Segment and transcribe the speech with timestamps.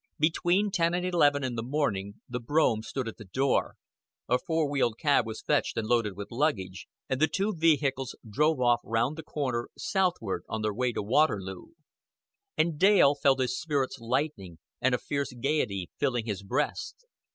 [0.17, 3.75] Between ten and eleven in the morning the brougham stood at the door,
[4.27, 8.59] a four wheeled cab was fetched and loaded with luggage, and the two vehicles drove
[8.59, 11.67] off round the corner southward on their way to Waterloo.
[12.57, 17.05] And Dale felt his spirits lightening and a fierce gaiety filling his breast.